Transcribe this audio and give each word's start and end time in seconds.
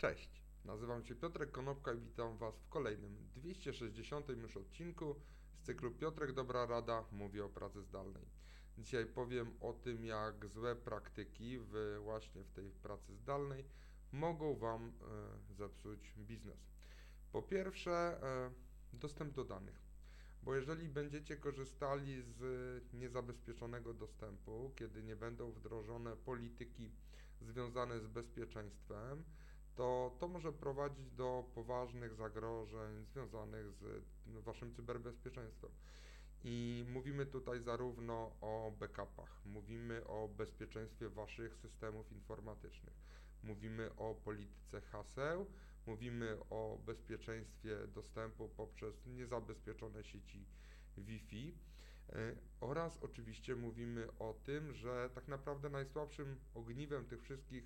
Cześć, 0.00 0.42
nazywam 0.64 1.04
się 1.04 1.14
Piotrek 1.14 1.50
Konopka 1.50 1.92
i 1.92 2.00
witam 2.00 2.36
Was 2.36 2.58
w 2.58 2.68
kolejnym 2.68 3.16
260 3.36 4.28
już 4.28 4.56
odcinku 4.56 5.20
z 5.52 5.62
cyklu 5.62 5.90
Piotrek 5.90 6.32
Dobra 6.32 6.66
Rada 6.66 7.04
mówi 7.12 7.40
o 7.40 7.48
pracy 7.48 7.82
zdalnej. 7.82 8.26
Dzisiaj 8.78 9.06
powiem 9.06 9.50
o 9.60 9.72
tym, 9.72 10.04
jak 10.04 10.46
złe 10.46 10.76
praktyki 10.76 11.58
w, 11.58 12.00
właśnie 12.02 12.44
w 12.44 12.50
tej 12.50 12.70
pracy 12.70 13.16
zdalnej 13.16 13.64
mogą 14.12 14.56
Wam 14.56 14.92
e, 15.50 15.54
zepsuć 15.54 16.14
biznes. 16.16 16.70
Po 17.32 17.42
pierwsze, 17.42 17.90
e, 18.22 18.50
dostęp 18.92 19.34
do 19.34 19.44
danych. 19.44 19.82
Bo 20.42 20.54
jeżeli 20.54 20.88
będziecie 20.88 21.36
korzystali 21.36 22.22
z 22.22 22.42
niezabezpieczonego 22.92 23.94
dostępu, 23.94 24.72
kiedy 24.76 25.02
nie 25.02 25.16
będą 25.16 25.52
wdrożone 25.52 26.16
polityki 26.16 26.90
związane 27.40 28.00
z 28.00 28.06
bezpieczeństwem, 28.06 29.24
to 29.76 30.16
to 30.18 30.28
może 30.28 30.52
prowadzić 30.52 31.10
do 31.10 31.44
poważnych 31.54 32.14
zagrożeń 32.14 33.04
związanych 33.04 33.72
z 33.72 34.04
no, 34.26 34.42
waszym 34.42 34.74
cyberbezpieczeństwem. 34.74 35.70
I 36.44 36.84
mówimy 36.88 37.26
tutaj 37.26 37.60
zarówno 37.60 38.32
o 38.40 38.72
backupach, 38.80 39.40
mówimy 39.46 40.06
o 40.06 40.28
bezpieczeństwie 40.28 41.08
waszych 41.08 41.56
systemów 41.56 42.12
informatycznych, 42.12 42.94
mówimy 43.42 43.96
o 43.96 44.14
polityce 44.14 44.80
haseł, 44.80 45.46
mówimy 45.86 46.38
o 46.50 46.78
bezpieczeństwie 46.86 47.76
dostępu 47.94 48.48
poprzez 48.48 49.06
niezabezpieczone 49.06 50.04
sieci 50.04 50.46
Wi-Fi. 50.96 51.54
E, 52.08 52.36
oraz 52.60 52.98
oczywiście 53.02 53.56
mówimy 53.56 54.08
o 54.18 54.34
tym, 54.44 54.72
że 54.72 55.10
tak 55.14 55.28
naprawdę 55.28 55.70
najsłabszym 55.70 56.36
ogniwem 56.54 57.04
tych 57.04 57.22
wszystkich 57.22 57.64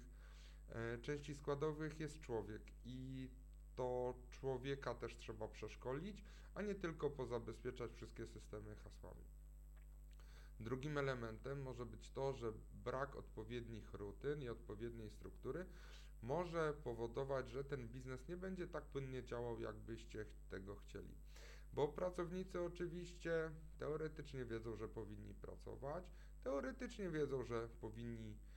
części 1.02 1.34
składowych 1.34 2.00
jest 2.00 2.20
człowiek 2.20 2.62
i 2.84 3.28
to 3.74 4.14
człowieka 4.30 4.94
też 4.94 5.16
trzeba 5.16 5.48
przeszkolić, 5.48 6.24
a 6.54 6.62
nie 6.62 6.74
tylko 6.74 7.10
pozabezpieczać 7.10 7.92
wszystkie 7.92 8.26
systemy 8.26 8.76
hasłami. 8.76 9.24
Drugim 10.60 10.98
elementem 10.98 11.62
może 11.62 11.86
być 11.86 12.10
to, 12.10 12.32
że 12.32 12.52
brak 12.84 13.16
odpowiednich 13.16 13.94
rutyn 13.94 14.42
i 14.42 14.48
odpowiedniej 14.48 15.10
struktury 15.10 15.66
może 16.22 16.74
powodować, 16.84 17.50
że 17.50 17.64
ten 17.64 17.88
biznes 17.88 18.28
nie 18.28 18.36
będzie 18.36 18.68
tak 18.68 18.84
płynnie 18.84 19.24
działał, 19.24 19.60
jakbyście 19.60 20.26
tego 20.50 20.76
chcieli. 20.76 21.14
Bo 21.72 21.88
pracownicy 21.88 22.60
oczywiście 22.60 23.50
teoretycznie 23.78 24.44
wiedzą, 24.44 24.76
że 24.76 24.88
powinni 24.88 25.34
pracować, 25.34 26.04
teoretycznie 26.42 27.10
wiedzą, 27.10 27.44
że 27.44 27.68
powinni 27.80 28.36
E, 28.36 28.53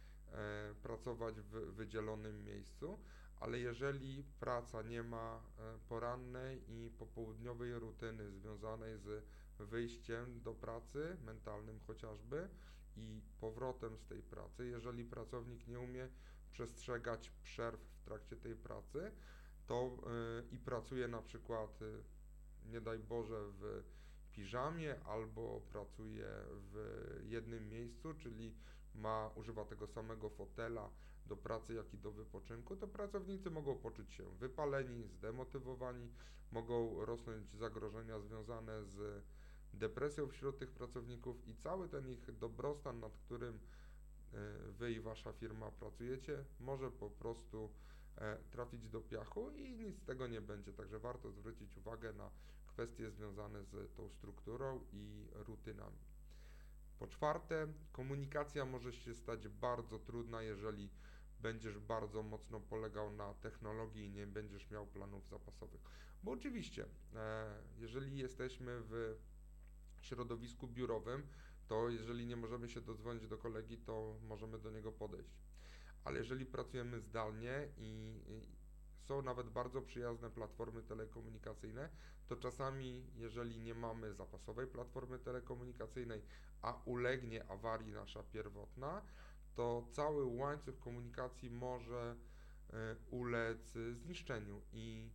pracować 0.84 1.42
w 1.42 1.52
wydzielonym 1.52 2.44
miejscu, 2.44 3.00
ale 3.40 3.60
jeżeli 3.60 4.24
praca 4.40 4.82
nie 4.82 5.04
ma 5.04 5.36
e, 5.60 5.78
porannej 5.90 6.64
i 6.68 6.90
popołudniowej 6.90 7.74
rutyny 7.80 8.32
związanej 8.32 8.98
z 8.98 9.24
wyjściem 9.60 10.42
do 10.42 10.54
pracy, 10.54 11.18
mentalnym 11.26 11.80
chociażby, 11.80 12.50
i 12.96 13.22
powrotem 13.40 13.98
z 13.98 14.06
tej 14.06 14.22
pracy, 14.22 14.68
jeżeli 14.68 15.06
pracownik 15.06 15.68
nie 15.68 15.80
umie 15.80 16.10
przestrzegać 16.52 17.30
przerw 17.44 17.80
w 17.80 18.02
trakcie 18.06 18.36
tej 18.36 18.56
pracy, 18.56 19.12
to 19.68 19.98
yy, 20.42 20.56
i 20.56 20.60
pracuje 20.60 21.08
na 21.08 21.22
przykład, 21.22 21.80
nie 22.66 22.82
daj 22.82 23.00
Boże, 23.00 23.42
w 23.48 23.84
piżamie 24.32 24.96
albo 25.06 25.62
pracuje 25.70 26.28
w 26.50 26.76
jednym 27.24 27.70
miejscu, 27.70 28.14
czyli 28.14 28.54
ma, 28.96 29.30
używa 29.36 29.66
tego 29.66 29.88
samego 29.88 30.30
fotela 30.30 30.90
do 31.26 31.38
pracy, 31.38 31.74
jak 31.74 31.94
i 31.94 31.98
do 31.98 32.12
wypoczynku, 32.12 32.76
to 32.76 32.88
pracownicy 32.88 33.50
mogą 33.50 33.76
poczuć 33.76 34.12
się 34.12 34.24
wypaleni, 34.30 35.04
zdemotywowani, 35.04 36.12
mogą 36.52 37.06
rosnąć 37.06 37.52
zagrożenia 37.52 38.20
związane 38.20 38.86
z 38.86 39.24
depresją 39.74 40.28
wśród 40.28 40.60
tych 40.60 40.72
pracowników 40.72 41.48
i 41.48 41.56
cały 41.56 41.90
ten 41.90 42.10
ich 42.10 42.38
dobrostan, 42.38 43.00
nad 43.00 43.18
którym 43.18 43.56
e, 43.56 43.60
wy 44.72 44.92
i 44.92 45.00
wasza 45.00 45.34
firma 45.34 45.72
pracujecie, 45.72 46.46
może 46.60 46.92
po 46.92 47.10
prostu 47.10 47.70
e, 48.18 48.38
trafić 48.52 48.90
do 48.90 49.02
piachu 49.02 49.50
i 49.50 49.76
nic 49.76 49.98
z 49.98 50.06
tego 50.06 50.28
nie 50.28 50.42
będzie. 50.42 50.74
Także 50.74 51.00
warto 51.00 51.32
zwrócić 51.32 51.78
uwagę 51.78 52.14
na 52.14 52.30
kwestie 52.68 53.12
związane 53.12 53.64
z 53.64 53.94
tą 53.94 54.10
strukturą 54.10 54.80
i 54.94 55.28
rutynami. 55.34 55.98
Po 57.00 57.08
czwarte, 57.08 57.68
komunikacja 57.92 58.66
może 58.66 58.94
się 58.94 59.16
stać 59.16 59.48
bardzo 59.48 60.00
trudna, 60.00 60.42
jeżeli 60.42 60.90
będziesz 61.40 61.80
bardzo 61.80 62.24
mocno 62.24 62.60
polegał 62.60 63.12
na 63.12 63.34
technologii 63.34 64.06
i 64.06 64.10
nie 64.10 64.28
będziesz 64.28 64.70
miał 64.70 64.88
planów 64.88 65.28
zapasowych. 65.28 65.82
Bo 66.24 66.32
oczywiście, 66.32 66.86
e, 67.16 67.62
jeżeli 67.78 68.18
jesteśmy 68.18 68.82
w 68.82 69.16
środowisku 70.02 70.68
biurowym, 70.68 71.28
to 71.68 71.90
jeżeli 71.90 72.26
nie 72.26 72.36
możemy 72.36 72.70
się 72.70 72.82
dodzwonić 72.82 73.28
do 73.28 73.38
kolegi, 73.38 73.78
to 73.78 74.16
możemy 74.28 74.60
do 74.60 74.72
niego 74.72 74.92
podejść. 74.92 75.30
Ale 76.04 76.20
jeżeli 76.20 76.46
pracujemy 76.46 77.00
zdalnie 77.00 77.68
i, 77.78 78.22
są 79.08 79.22
nawet 79.22 79.50
bardzo 79.50 79.82
przyjazne 79.82 80.30
platformy 80.30 80.84
telekomunikacyjne, 80.84 81.90
to 82.28 82.36
czasami, 82.36 83.04
jeżeli 83.16 83.60
nie 83.60 83.74
mamy 83.76 84.14
zapasowej 84.14 84.68
platformy 84.68 85.20
telekomunikacyjnej, 85.20 86.22
a 86.62 86.82
ulegnie 86.86 87.52
awarii 87.52 87.92
nasza 87.92 88.24
pierwotna, 88.24 89.02
to 89.56 89.88
cały 89.92 90.26
łańcuch 90.26 90.80
komunikacji 90.80 91.50
może 91.50 92.16
e, 92.70 92.96
ulec 93.12 93.78
zniszczeniu. 93.94 94.62
I 94.74 95.10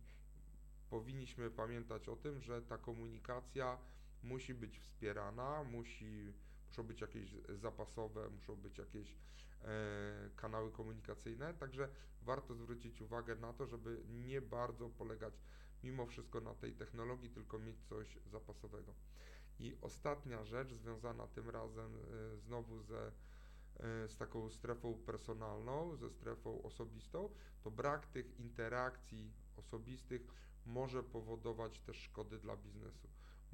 powinniśmy 0.89 1.51
pamiętać 1.51 2.09
o 2.09 2.15
tym, 2.15 2.41
że 2.41 2.61
ta 2.61 2.77
komunikacja 2.77 3.77
musi 4.23 4.53
być 4.53 4.79
wspierana, 4.79 5.63
musi, 5.63 6.33
muszą 6.73 6.83
być 6.83 7.01
jakieś 7.01 7.35
zapasowe, 7.55 8.29
muszą 8.29 8.55
być 8.55 8.77
jakieś 8.77 9.17
e, 9.61 10.29
kanały 10.35 10.71
komunikacyjne, 10.71 11.53
także 11.53 11.89
warto 12.21 12.55
zwrócić 12.55 13.01
uwagę 13.01 13.35
na 13.35 13.53
to, 13.53 13.65
żeby 13.67 14.03
nie 14.09 14.41
bardzo 14.41 14.89
polegać 14.89 15.33
mimo 15.83 16.05
wszystko 16.05 16.41
na 16.41 16.53
tej 16.55 16.73
technologii, 16.73 17.29
tylko 17.29 17.59
mieć 17.59 17.83
coś 17.83 18.17
zapasowego. 18.25 18.93
I 19.59 19.77
ostatnia 19.81 20.43
rzecz 20.43 20.73
związana 20.73 21.27
tym 21.27 21.49
razem 21.49 21.95
e, 21.95 22.37
znowu 22.37 22.81
ze, 22.81 23.07
e, 23.07 23.11
z 24.07 24.17
taką 24.17 24.49
strefą 24.49 24.97
personalną, 25.05 25.95
ze 25.95 26.09
strefą 26.09 26.63
osobistą, 26.63 27.29
to 27.63 27.71
brak 27.71 28.07
tych 28.07 28.39
interakcji 28.39 29.33
osobistych 29.57 30.21
może 30.65 31.03
powodować 31.03 31.79
też 31.79 31.97
szkody 31.97 32.39
dla 32.39 32.57
biznesu, 32.57 33.07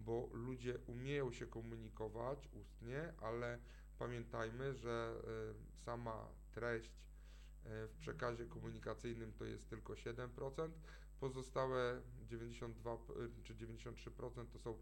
bo 0.05 0.29
ludzie 0.33 0.79
umieją 0.87 1.31
się 1.31 1.47
komunikować 1.47 2.49
ustnie, 2.53 3.13
ale 3.21 3.59
pamiętajmy, 3.99 4.73
że 4.73 5.21
e, 5.23 5.77
sama 5.77 6.27
treść 6.51 6.91
w 7.65 7.95
przekazie 7.99 8.45
komunikacyjnym 8.45 9.33
to 9.33 9.45
jest 9.45 9.69
tylko 9.69 9.93
7%, 9.93 10.69
pozostałe 11.19 12.01
92 12.25 12.97
czy 13.43 13.55
93% 13.55 14.45
to 14.53 14.59
są 14.59 14.77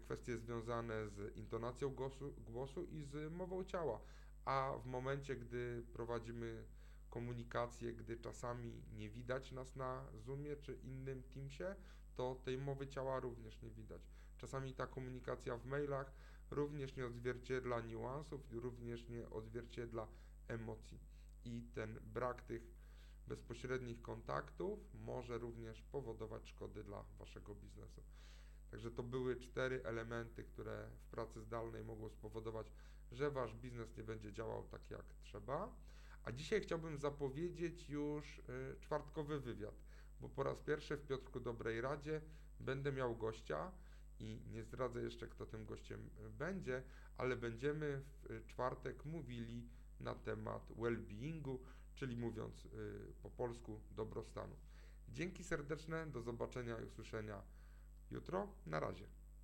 kwestie 0.00 0.38
związane 0.38 1.08
z 1.08 1.36
intonacją 1.36 1.90
głosu, 1.90 2.34
głosu 2.38 2.84
i 2.84 3.04
z 3.04 3.32
mową 3.32 3.64
ciała. 3.64 4.00
A 4.44 4.72
w 4.82 4.86
momencie, 4.86 5.36
gdy 5.36 5.82
prowadzimy 5.92 6.64
komunikację, 7.10 7.92
gdy 7.92 8.16
czasami 8.16 8.82
nie 8.92 9.10
widać 9.10 9.52
nas 9.52 9.76
na 9.76 10.04
Zoomie 10.14 10.56
czy 10.56 10.74
innym 10.74 11.22
Teamsie, 11.22 11.74
to 12.14 12.34
tej 12.44 12.58
mowy 12.58 12.88
ciała 12.88 13.20
również 13.20 13.62
nie 13.62 13.70
widać. 13.70 14.02
Czasami 14.44 14.74
ta 14.74 14.86
komunikacja 14.86 15.56
w 15.56 15.66
mailach 15.66 16.12
również 16.50 16.96
nie 16.96 17.06
odzwierciedla 17.06 17.80
niuansów, 17.80 18.40
również 18.52 19.08
nie 19.08 19.30
odzwierciedla 19.30 20.06
emocji. 20.48 20.98
I 21.44 21.62
ten 21.74 22.00
brak 22.14 22.42
tych 22.42 22.62
bezpośrednich 23.26 24.02
kontaktów 24.02 24.78
może 24.94 25.38
również 25.38 25.82
powodować 25.82 26.48
szkody 26.48 26.84
dla 26.84 27.04
waszego 27.18 27.54
biznesu. 27.54 28.02
Także 28.70 28.90
to 28.90 29.02
były 29.02 29.36
cztery 29.36 29.80
elementy, 29.84 30.44
które 30.44 30.88
w 30.98 31.06
pracy 31.10 31.40
zdalnej 31.40 31.84
mogą 31.84 32.08
spowodować, 32.08 32.66
że 33.12 33.30
wasz 33.30 33.54
biznes 33.54 33.96
nie 33.96 34.02
będzie 34.02 34.32
działał 34.32 34.64
tak 34.64 34.90
jak 34.90 35.14
trzeba. 35.22 35.74
A 36.24 36.32
dzisiaj 36.32 36.60
chciałbym 36.60 36.98
zapowiedzieć 36.98 37.88
już 37.88 38.38
y, 38.38 38.42
czwartkowy 38.80 39.40
wywiad, 39.40 39.74
bo 40.20 40.28
po 40.28 40.42
raz 40.42 40.60
pierwszy 40.60 40.96
w 40.96 41.06
Piotrku 41.06 41.40
Dobrej 41.40 41.80
Radzie 41.80 42.20
będę 42.60 42.92
miał 42.92 43.16
gościa 43.16 43.72
i 44.20 44.40
nie 44.50 44.62
zdradzę 44.62 45.02
jeszcze, 45.02 45.28
kto 45.28 45.46
tym 45.46 45.64
gościem 45.64 46.10
y, 46.26 46.30
będzie, 46.30 46.82
ale 47.16 47.36
będziemy 47.36 48.02
w 48.22 48.30
y, 48.30 48.42
czwartek 48.46 49.04
mówili 49.04 49.68
na 50.00 50.14
temat 50.14 50.70
well-beingu, 50.76 51.58
czyli 51.94 52.16
mówiąc 52.16 52.68
po 53.22 53.30
polsku 53.30 53.80
dobrostanu. 53.90 54.56
Dzięki 55.08 55.44
serdeczne, 55.44 56.06
do 56.06 56.22
zobaczenia 56.22 56.80
i 56.80 56.84
usłyszenia 56.84 57.42
jutro. 58.10 58.48
Na 58.66 58.80
razie. 58.80 59.06